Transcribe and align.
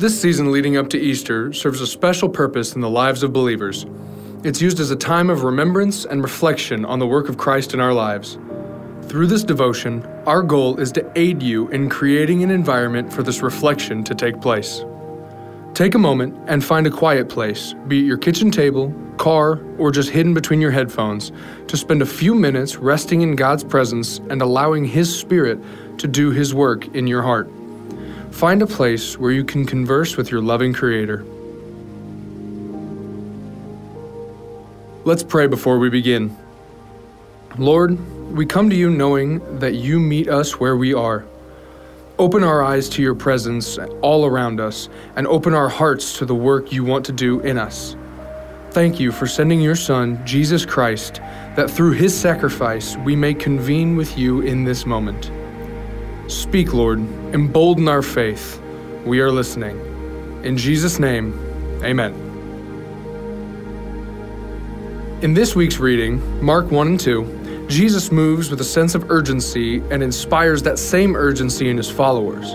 This 0.00 0.18
season 0.18 0.50
leading 0.50 0.78
up 0.78 0.88
to 0.88 0.98
Easter 0.98 1.52
serves 1.52 1.82
a 1.82 1.86
special 1.86 2.30
purpose 2.30 2.74
in 2.74 2.80
the 2.80 2.88
lives 2.88 3.22
of 3.22 3.34
believers. 3.34 3.84
It's 4.44 4.62
used 4.62 4.80
as 4.80 4.90
a 4.90 4.96
time 4.96 5.28
of 5.28 5.42
remembrance 5.42 6.06
and 6.06 6.22
reflection 6.22 6.86
on 6.86 6.98
the 6.98 7.06
work 7.06 7.28
of 7.28 7.36
Christ 7.36 7.74
in 7.74 7.80
our 7.80 7.92
lives. 7.92 8.38
Through 9.02 9.26
this 9.26 9.44
devotion, 9.44 10.02
our 10.24 10.40
goal 10.40 10.80
is 10.80 10.90
to 10.92 11.12
aid 11.16 11.42
you 11.42 11.68
in 11.68 11.90
creating 11.90 12.42
an 12.42 12.50
environment 12.50 13.12
for 13.12 13.22
this 13.22 13.42
reflection 13.42 14.02
to 14.04 14.14
take 14.14 14.40
place. 14.40 14.86
Take 15.74 15.94
a 15.94 15.98
moment 15.98 16.34
and 16.46 16.64
find 16.64 16.86
a 16.86 16.90
quiet 16.90 17.28
place, 17.28 17.74
be 17.86 17.98
it 17.98 18.06
your 18.06 18.16
kitchen 18.16 18.50
table, 18.50 18.94
car, 19.18 19.60
or 19.76 19.90
just 19.90 20.08
hidden 20.08 20.32
between 20.32 20.62
your 20.62 20.70
headphones, 20.70 21.30
to 21.66 21.76
spend 21.76 22.00
a 22.00 22.06
few 22.06 22.34
minutes 22.34 22.76
resting 22.76 23.20
in 23.20 23.36
God's 23.36 23.64
presence 23.64 24.16
and 24.30 24.40
allowing 24.40 24.86
His 24.86 25.14
Spirit 25.14 25.58
to 25.98 26.08
do 26.08 26.30
His 26.30 26.54
work 26.54 26.86
in 26.94 27.06
your 27.06 27.20
heart. 27.20 27.50
Find 28.30 28.62
a 28.62 28.66
place 28.66 29.18
where 29.18 29.32
you 29.32 29.44
can 29.44 29.66
converse 29.66 30.16
with 30.16 30.30
your 30.30 30.40
loving 30.40 30.72
Creator. 30.72 31.24
Let's 35.04 35.22
pray 35.22 35.46
before 35.46 35.78
we 35.78 35.90
begin. 35.90 36.36
Lord, 37.58 37.98
we 38.34 38.46
come 38.46 38.70
to 38.70 38.76
you 38.76 38.90
knowing 38.90 39.58
that 39.58 39.74
you 39.74 39.98
meet 39.98 40.28
us 40.28 40.60
where 40.60 40.76
we 40.76 40.94
are. 40.94 41.26
Open 42.18 42.44
our 42.44 42.62
eyes 42.62 42.88
to 42.90 43.02
your 43.02 43.14
presence 43.14 43.78
all 44.02 44.24
around 44.26 44.60
us 44.60 44.88
and 45.16 45.26
open 45.26 45.54
our 45.54 45.68
hearts 45.68 46.18
to 46.18 46.26
the 46.26 46.34
work 46.34 46.70
you 46.70 46.84
want 46.84 47.04
to 47.06 47.12
do 47.12 47.40
in 47.40 47.58
us. 47.58 47.96
Thank 48.72 49.00
you 49.00 49.10
for 49.10 49.26
sending 49.26 49.60
your 49.60 49.74
Son, 49.74 50.24
Jesus 50.24 50.64
Christ, 50.64 51.14
that 51.56 51.70
through 51.70 51.92
his 51.92 52.18
sacrifice 52.18 52.96
we 52.98 53.16
may 53.16 53.34
convene 53.34 53.96
with 53.96 54.16
you 54.16 54.42
in 54.42 54.64
this 54.64 54.86
moment. 54.86 55.32
Speak, 56.30 56.72
Lord, 56.72 57.00
embolden 57.34 57.88
our 57.88 58.02
faith. 58.02 58.62
We 59.04 59.18
are 59.18 59.32
listening. 59.32 59.76
In 60.44 60.56
Jesus' 60.56 61.00
name, 61.00 61.34
amen. 61.82 62.14
In 65.22 65.34
this 65.34 65.56
week's 65.56 65.78
reading, 65.78 66.40
Mark 66.40 66.70
1 66.70 66.86
and 66.86 67.00
2, 67.00 67.66
Jesus 67.68 68.12
moves 68.12 68.48
with 68.48 68.60
a 68.60 68.64
sense 68.64 68.94
of 68.94 69.10
urgency 69.10 69.78
and 69.90 70.04
inspires 70.04 70.62
that 70.62 70.78
same 70.78 71.16
urgency 71.16 71.68
in 71.68 71.76
his 71.76 71.90
followers. 71.90 72.54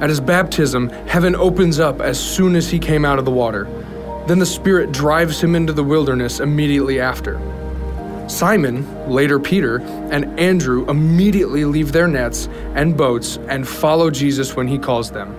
At 0.00 0.08
his 0.08 0.18
baptism, 0.18 0.88
heaven 1.06 1.36
opens 1.36 1.78
up 1.78 2.00
as 2.00 2.18
soon 2.18 2.56
as 2.56 2.68
he 2.68 2.80
came 2.80 3.04
out 3.04 3.20
of 3.20 3.24
the 3.24 3.30
water. 3.30 3.66
Then 4.26 4.40
the 4.40 4.46
Spirit 4.46 4.90
drives 4.90 5.40
him 5.40 5.54
into 5.54 5.72
the 5.72 5.84
wilderness 5.84 6.40
immediately 6.40 6.98
after. 6.98 7.38
Simon, 8.26 9.08
later 9.08 9.38
Peter, 9.38 9.78
and 10.10 10.38
Andrew 10.38 10.88
immediately 10.90 11.64
leave 11.64 11.92
their 11.92 12.08
nets 12.08 12.48
and 12.74 12.96
boats 12.96 13.38
and 13.48 13.66
follow 13.66 14.10
Jesus 14.10 14.56
when 14.56 14.66
he 14.66 14.78
calls 14.78 15.12
them. 15.12 15.34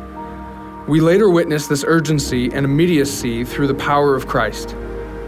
We 0.88 1.02
later 1.02 1.30
witness 1.30 1.68
this 1.68 1.84
urgency 1.86 2.46
and 2.54 2.66
immediacy 2.66 3.44
through 3.44 3.68
the 3.68 3.76
power 3.76 4.16
of 4.16 4.28
Christ. 4.28 4.74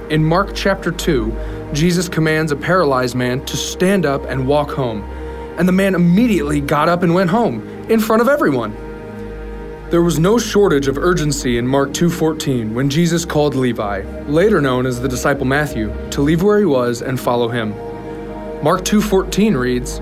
In 0.09 0.23
Mark 0.23 0.55
chapter 0.55 0.89
2, 0.89 1.69
Jesus 1.73 2.07
commands 2.07 2.53
a 2.53 2.55
paralyzed 2.55 3.16
man 3.16 3.45
to 3.45 3.57
stand 3.57 4.05
up 4.05 4.23
and 4.23 4.47
walk 4.47 4.71
home, 4.71 5.03
and 5.57 5.67
the 5.67 5.73
man 5.73 5.95
immediately 5.95 6.61
got 6.61 6.88
up 6.88 7.03
and 7.03 7.13
went 7.13 7.29
home 7.29 7.67
in 7.89 7.99
front 7.99 8.21
of 8.21 8.29
everyone. 8.29 8.73
There 9.89 10.03
was 10.03 10.19
no 10.19 10.37
shortage 10.37 10.87
of 10.87 10.99
urgency 10.99 11.57
in 11.57 11.65
Mark 11.65 11.93
2:14 11.93 12.75
when 12.75 12.91
Jesus 12.91 13.25
called 13.25 13.55
Levi, 13.55 14.03
later 14.27 14.61
known 14.61 14.85
as 14.85 15.01
the 15.01 15.07
disciple 15.07 15.47
Matthew, 15.47 15.91
to 16.11 16.21
leave 16.21 16.43
where 16.43 16.59
he 16.59 16.65
was 16.65 17.01
and 17.01 17.19
follow 17.19 17.47
him. 17.47 17.73
Mark 18.61 18.85
2:14 18.85 19.57
reads, 19.57 19.99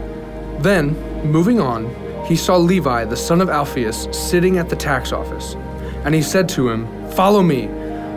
"Then, 0.59 0.93
moving 1.23 1.61
on, 1.61 1.87
he 2.25 2.35
saw 2.35 2.57
Levi, 2.57 3.05
the 3.05 3.15
son 3.15 3.39
of 3.39 3.49
Alphaeus, 3.49 4.09
sitting 4.11 4.57
at 4.57 4.67
the 4.67 4.75
tax 4.75 5.13
office, 5.13 5.55
and 6.03 6.13
he 6.13 6.21
said 6.21 6.49
to 6.49 6.67
him, 6.67 6.85
"Follow 7.11 7.41
me." 7.41 7.69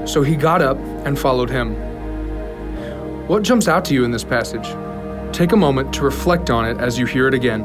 So 0.06 0.22
he 0.22 0.34
got 0.34 0.62
up 0.62 0.78
and 1.04 1.16
followed 1.16 1.50
him. 1.50 1.76
What 3.28 3.44
jumps 3.44 3.68
out 3.68 3.84
to 3.84 3.94
you 3.94 4.02
in 4.02 4.10
this 4.10 4.24
passage? 4.24 4.74
Take 5.30 5.52
a 5.52 5.56
moment 5.56 5.92
to 5.92 6.02
reflect 6.02 6.50
on 6.50 6.64
it 6.64 6.78
as 6.80 6.98
you 6.98 7.06
hear 7.06 7.28
it 7.28 7.34
again. 7.34 7.64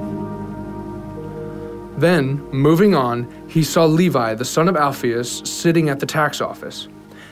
Then, 1.98 2.44
moving 2.52 2.94
on, 2.94 3.28
he 3.48 3.64
saw 3.64 3.86
Levi, 3.86 4.36
the 4.36 4.46
son 4.46 4.68
of 4.68 4.76
Alphaeus, 4.76 5.40
sitting 5.50 5.90
at 5.90 6.00
the 6.00 6.06
tax 6.06 6.42
office. 6.42 6.88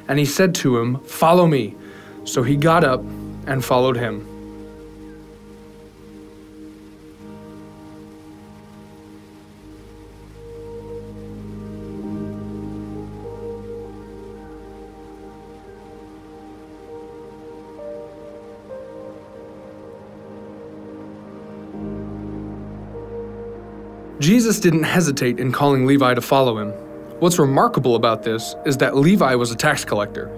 And 0.07 0.17
he 0.17 0.25
said 0.25 0.55
to 0.55 0.77
him, 0.77 0.99
Follow 1.01 1.47
me. 1.47 1.75
So 2.23 2.43
he 2.43 2.55
got 2.55 2.83
up 2.83 3.01
and 3.45 3.63
followed 3.63 3.97
him. 3.97 4.32
Jesus 24.23 24.57
didn't 24.57 24.83
hesitate 24.83 25.37
in 25.37 25.51
calling 25.51 25.85
Levi 25.85 26.13
to 26.13 26.21
follow 26.21 26.57
him. 26.57 26.69
What's 27.19 27.37
remarkable 27.37 27.97
about 27.97 28.23
this 28.23 28.55
is 28.65 28.77
that 28.77 28.95
Levi 28.95 29.35
was 29.35 29.51
a 29.51 29.55
tax 29.55 29.83
collector. 29.83 30.31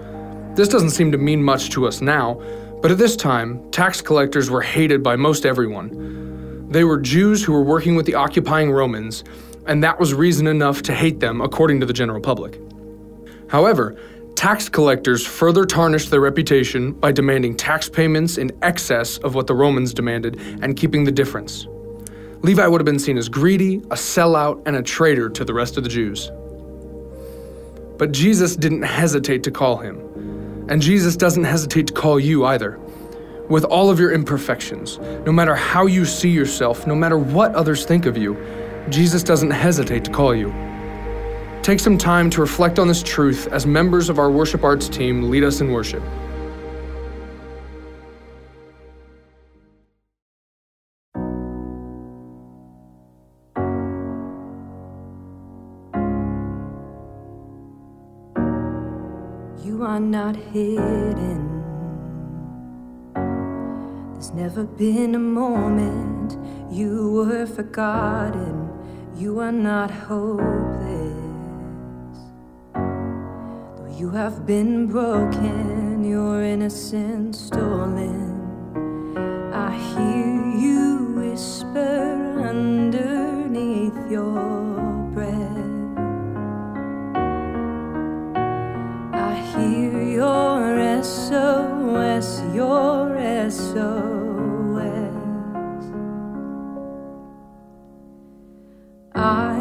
This 0.56 0.66
doesn't 0.66 0.90
seem 0.90 1.12
to 1.12 1.18
mean 1.18 1.40
much 1.40 1.70
to 1.70 1.86
us 1.86 2.00
now, 2.00 2.42
but 2.82 2.90
at 2.90 2.98
this 2.98 3.14
time, 3.14 3.70
tax 3.70 4.00
collectors 4.00 4.50
were 4.50 4.60
hated 4.60 5.04
by 5.04 5.14
most 5.14 5.46
everyone. 5.46 6.68
They 6.68 6.82
were 6.82 6.98
Jews 6.98 7.44
who 7.44 7.52
were 7.52 7.62
working 7.62 7.94
with 7.94 8.06
the 8.06 8.16
occupying 8.16 8.72
Romans, 8.72 9.22
and 9.68 9.84
that 9.84 10.00
was 10.00 10.12
reason 10.12 10.48
enough 10.48 10.82
to 10.82 10.92
hate 10.92 11.20
them 11.20 11.40
according 11.40 11.78
to 11.78 11.86
the 11.86 11.92
general 11.92 12.20
public. 12.20 12.60
However, 13.48 13.96
tax 14.34 14.68
collectors 14.68 15.24
further 15.24 15.64
tarnished 15.64 16.10
their 16.10 16.18
reputation 16.18 16.90
by 16.90 17.12
demanding 17.12 17.56
tax 17.56 17.88
payments 17.88 18.36
in 18.36 18.50
excess 18.62 19.18
of 19.18 19.36
what 19.36 19.46
the 19.46 19.54
Romans 19.54 19.94
demanded 19.94 20.40
and 20.60 20.76
keeping 20.76 21.04
the 21.04 21.12
difference. 21.12 21.68
Levi 22.42 22.66
would 22.66 22.80
have 22.80 22.86
been 22.86 22.98
seen 22.98 23.18
as 23.18 23.28
greedy, 23.28 23.76
a 23.76 23.96
sellout, 23.96 24.62
and 24.66 24.76
a 24.76 24.82
traitor 24.82 25.28
to 25.30 25.44
the 25.44 25.54
rest 25.54 25.76
of 25.76 25.82
the 25.82 25.88
Jews. 25.88 26.30
But 27.98 28.12
Jesus 28.12 28.56
didn't 28.56 28.82
hesitate 28.82 29.42
to 29.44 29.50
call 29.50 29.78
him. 29.78 30.66
And 30.68 30.82
Jesus 30.82 31.16
doesn't 31.16 31.44
hesitate 31.44 31.86
to 31.88 31.92
call 31.92 32.20
you 32.20 32.44
either. 32.44 32.78
With 33.48 33.64
all 33.64 33.90
of 33.90 34.00
your 34.00 34.12
imperfections, 34.12 34.98
no 35.24 35.32
matter 35.32 35.54
how 35.54 35.86
you 35.86 36.04
see 36.04 36.30
yourself, 36.30 36.86
no 36.86 36.94
matter 36.94 37.16
what 37.16 37.54
others 37.54 37.84
think 37.84 38.04
of 38.04 38.16
you, 38.16 38.36
Jesus 38.90 39.22
doesn't 39.22 39.50
hesitate 39.50 40.04
to 40.04 40.10
call 40.10 40.34
you. 40.34 40.52
Take 41.62 41.80
some 41.80 41.96
time 41.96 42.30
to 42.30 42.40
reflect 42.40 42.78
on 42.78 42.86
this 42.86 43.02
truth 43.02 43.48
as 43.48 43.66
members 43.66 44.08
of 44.08 44.18
our 44.18 44.30
worship 44.30 44.62
arts 44.62 44.88
team 44.88 45.30
lead 45.30 45.42
us 45.42 45.60
in 45.60 45.72
worship. 45.72 46.02
You 59.66 59.82
are 59.82 59.98
not 59.98 60.36
hidden. 60.36 61.42
There's 64.12 64.30
never 64.30 64.62
been 64.62 65.16
a 65.16 65.18
moment 65.18 66.38
you 66.72 67.10
were 67.14 67.46
forgotten. 67.46 68.70
You 69.16 69.40
are 69.40 69.50
not 69.50 69.90
hopeless. 69.90 70.46
Though 72.74 73.96
you 73.98 74.10
have 74.10 74.46
been 74.46 74.86
broken, 74.86 76.04
your 76.04 76.44
innocence 76.44 77.40
stolen. 77.40 78.22
I 79.52 79.72
hear 79.90 80.46
you 80.64 81.12
whisper 81.16 82.40
underneath 82.40 83.98
your 84.08 84.55
SOS, 91.06 92.42
your 92.52 93.16
SOS. 93.48 93.94
I 99.14 99.56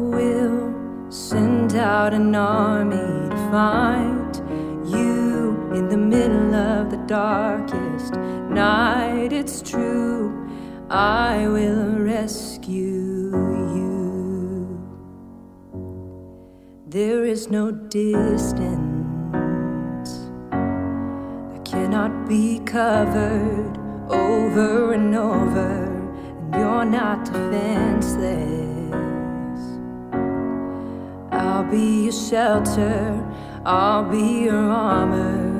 will 0.00 0.74
send 1.08 1.76
out 1.76 2.12
an 2.12 2.34
army 2.34 3.28
to 3.30 3.36
find 3.52 4.34
you 4.84 5.70
in 5.72 5.88
the 5.88 5.96
middle 5.96 6.52
of 6.52 6.90
the 6.90 7.02
darkest 7.06 8.14
night. 8.50 9.32
It's 9.32 9.62
true, 9.62 10.48
I 10.90 11.46
will 11.46 11.96
rescue 11.96 13.30
you. 13.76 14.82
There 16.88 17.24
is 17.24 17.48
no 17.48 17.70
distance 17.70 18.91
cannot 21.92 22.26
be 22.26 22.58
covered 22.60 23.76
over 24.08 24.94
and 24.94 25.14
over, 25.14 25.84
and 26.38 26.54
you're 26.54 26.86
not 26.86 27.22
defenseless. 27.26 28.16
I'll 31.30 31.70
be 31.70 32.04
your 32.04 32.12
shelter, 32.12 33.22
I'll 33.66 34.04
be 34.04 34.44
your 34.44 34.70
armor. 34.70 35.50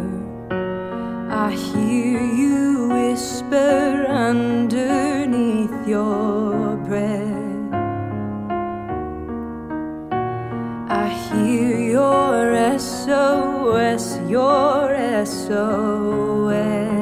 I 1.31 1.51
hear 1.51 2.23
you 2.23 2.89
whisper 2.89 4.07
underneath 4.09 5.87
your 5.87 6.77
breath. 6.77 7.75
I 10.89 11.09
hear 11.29 11.72
your 14.29 14.97
SOS, 15.27 17.02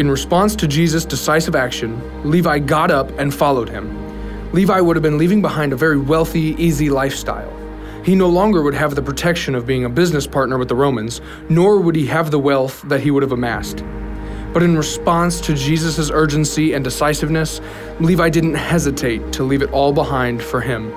In 0.00 0.10
response 0.10 0.56
to 0.56 0.66
Jesus' 0.66 1.04
decisive 1.04 1.54
action, 1.54 2.00
Levi 2.24 2.60
got 2.60 2.90
up 2.90 3.10
and 3.18 3.34
followed 3.34 3.68
him. 3.68 4.50
Levi 4.50 4.80
would 4.80 4.96
have 4.96 5.02
been 5.02 5.18
leaving 5.18 5.42
behind 5.42 5.74
a 5.74 5.76
very 5.76 5.98
wealthy, 5.98 6.56
easy 6.56 6.88
lifestyle. 6.88 7.52
He 8.02 8.14
no 8.14 8.26
longer 8.26 8.62
would 8.62 8.72
have 8.72 8.94
the 8.94 9.02
protection 9.02 9.54
of 9.54 9.66
being 9.66 9.84
a 9.84 9.90
business 9.90 10.26
partner 10.26 10.56
with 10.56 10.68
the 10.68 10.74
Romans, 10.74 11.20
nor 11.50 11.82
would 11.82 11.94
he 11.94 12.06
have 12.06 12.30
the 12.30 12.38
wealth 12.38 12.80
that 12.88 13.00
he 13.00 13.10
would 13.10 13.22
have 13.22 13.32
amassed. 13.32 13.84
But 14.54 14.62
in 14.62 14.74
response 14.74 15.38
to 15.42 15.52
Jesus' 15.52 16.10
urgency 16.10 16.72
and 16.72 16.82
decisiveness, 16.82 17.60
Levi 18.00 18.30
didn't 18.30 18.54
hesitate 18.54 19.34
to 19.34 19.42
leave 19.42 19.60
it 19.60 19.70
all 19.70 19.92
behind 19.92 20.40
for 20.40 20.62
him. 20.62 20.90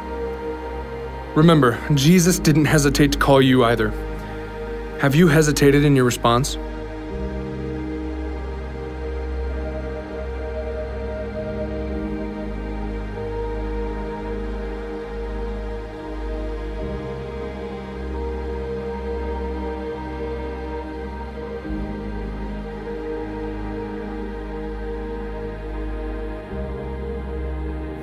Remember, 1.35 1.77
Jesus 1.93 2.39
didn't 2.39 2.71
hesitate 2.71 3.11
to 3.11 3.17
call 3.17 3.41
you 3.41 3.65
either. 3.65 3.89
Have 5.01 5.13
you 5.13 5.27
hesitated 5.27 5.83
in 5.83 5.93
your 5.93 6.05
response? 6.05 6.57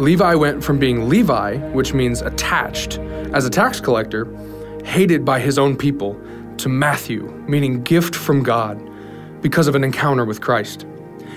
Levi 0.00 0.35
went 0.35 0.64
from 0.64 0.79
being 0.79 1.11
Levi, 1.11 1.58
which 1.73 1.93
means 1.93 2.23
attached, 2.23 2.97
as 3.35 3.44
a 3.44 3.50
tax 3.50 3.81
collector, 3.81 4.26
hated 4.82 5.26
by 5.26 5.38
his 5.38 5.58
own 5.58 5.76
people, 5.76 6.19
to 6.56 6.70
Matthew, 6.70 7.25
meaning 7.47 7.82
gift 7.82 8.17
from 8.17 8.43
God, 8.43 8.81
because 9.43 9.69
of 9.69 9.75
an 9.75 9.85
encounter 9.85 10.25
with 10.25 10.41
Christ. 10.41 10.87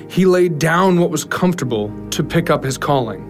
He 0.10 0.26
laid 0.26 0.60
down 0.60 0.98
what 0.98 1.10
was 1.10 1.26
comfortable 1.26 1.92
to 2.12 2.24
pick 2.24 2.50
up 2.50 2.64
his 2.64 2.78
calling. 2.78 3.24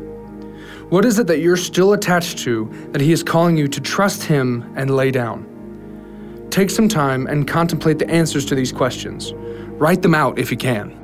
What 0.90 1.04
is 1.04 1.18
it 1.18 1.26
that 1.26 1.40
you're 1.40 1.58
still 1.58 1.94
attached 1.94 2.38
to 2.40 2.72
that 2.92 3.02
he 3.02 3.12
is 3.12 3.24
calling 3.24 3.58
you 3.58 3.68
to 3.70 3.82
trust 3.82 4.22
him 4.22 4.72
and 4.76 4.96
lay 4.96 5.10
down? 5.10 6.48
Take 6.52 6.70
some 6.70 6.88
time 6.88 7.26
and 7.26 7.48
contemplate 7.48 7.98
the 7.98 8.08
answers 8.08 8.46
to 8.46 8.54
these 8.54 8.72
questions. 8.72 9.34
Write 9.34 10.04
them 10.04 10.14
out 10.14 10.38
if 10.38 10.52
you 10.52 10.58
can. 10.58 11.03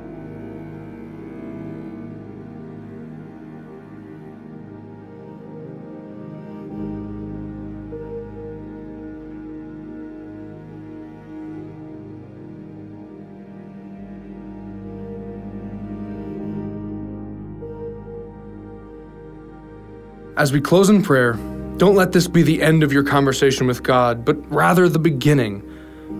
As 20.40 20.54
we 20.54 20.60
close 20.62 20.88
in 20.88 21.02
prayer, 21.02 21.34
don't 21.76 21.94
let 21.94 22.12
this 22.12 22.26
be 22.26 22.42
the 22.42 22.62
end 22.62 22.82
of 22.82 22.94
your 22.94 23.02
conversation 23.02 23.66
with 23.66 23.82
God, 23.82 24.24
but 24.24 24.38
rather 24.50 24.88
the 24.88 24.98
beginning. 24.98 25.62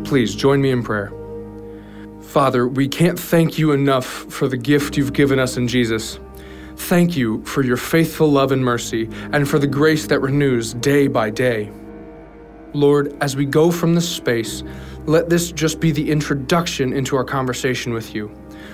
Please 0.05 0.35
join 0.35 0.61
me 0.61 0.71
in 0.71 0.83
prayer. 0.83 1.11
Father, 2.21 2.69
we 2.69 2.87
can't 2.87 3.19
thank 3.19 3.57
you 3.57 3.73
enough 3.73 4.05
for 4.05 4.47
the 4.47 4.59
gift 4.59 4.99
you've 4.99 5.15
given 5.15 5.39
us 5.39 5.57
in 5.57 5.67
Jesus. 5.67 6.21
Thank 6.77 7.17
you 7.17 7.43
for 7.47 7.65
your 7.65 7.79
faithful 7.79 8.31
love 8.31 8.53
and 8.53 8.62
mercy, 8.62 9.09
and 9.33 9.49
for 9.49 9.59
the 9.59 9.67
grace 9.67 10.07
that 10.09 10.21
renews 10.21 10.75
day 10.75 11.09
by 11.09 11.31
day. 11.31 11.73
Lord, 12.75 13.17
as 13.23 13.37
we 13.37 13.47
go 13.47 13.71
from 13.71 13.95
this 13.95 14.07
space, 14.07 14.62
let 15.07 15.31
this 15.31 15.50
just 15.50 15.81
be 15.81 15.93
the 15.93 16.11
introduction 16.11 16.93
into 16.93 17.17
our 17.17 17.25
conversation 17.25 17.95
with 17.95 18.15
you. 18.15 18.31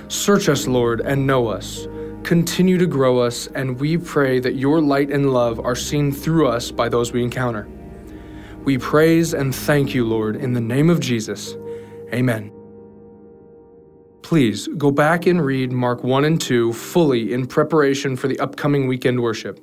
Search 0.08 0.48
us, 0.48 0.66
Lord, 0.66 1.02
and 1.02 1.24
know 1.24 1.46
us. 1.46 1.86
Continue 2.26 2.76
to 2.76 2.88
grow 2.88 3.20
us, 3.20 3.46
and 3.54 3.78
we 3.78 3.96
pray 3.96 4.40
that 4.40 4.56
your 4.56 4.80
light 4.80 5.12
and 5.12 5.32
love 5.32 5.60
are 5.60 5.76
seen 5.76 6.10
through 6.10 6.48
us 6.48 6.72
by 6.72 6.88
those 6.88 7.12
we 7.12 7.22
encounter. 7.22 7.68
We 8.64 8.78
praise 8.78 9.32
and 9.32 9.54
thank 9.54 9.94
you, 9.94 10.04
Lord, 10.04 10.34
in 10.34 10.52
the 10.52 10.60
name 10.60 10.90
of 10.90 10.98
Jesus. 10.98 11.54
Amen. 12.12 12.50
Please 14.22 14.66
go 14.76 14.90
back 14.90 15.26
and 15.26 15.40
read 15.40 15.70
Mark 15.70 16.02
1 16.02 16.24
and 16.24 16.40
2 16.40 16.72
fully 16.72 17.32
in 17.32 17.46
preparation 17.46 18.16
for 18.16 18.26
the 18.26 18.40
upcoming 18.40 18.88
weekend 18.88 19.22
worship. 19.22 19.60